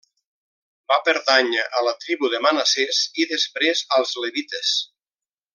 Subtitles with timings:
[0.91, 4.77] Va pertànyer a la tribu de Manassès i després als Levites.